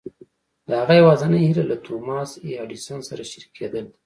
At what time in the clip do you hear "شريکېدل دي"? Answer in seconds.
3.31-3.93